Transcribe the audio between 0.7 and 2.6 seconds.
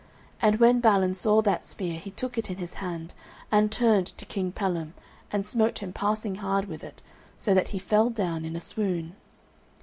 Balin saw that spear he took it in